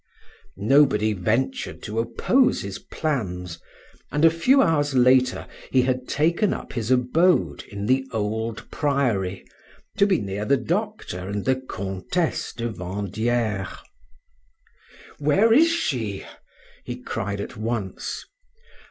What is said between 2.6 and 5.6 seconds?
his plans, and a few hours later